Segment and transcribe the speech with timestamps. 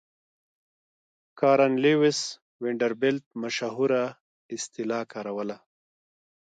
[1.39, 2.19] کارنلیوس
[2.61, 4.03] وینډربیلټ مشهوره
[4.55, 5.57] اصطلاح کاروله.